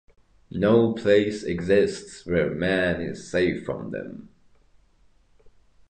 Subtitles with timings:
[0.49, 4.29] No place exists where man is safe from them.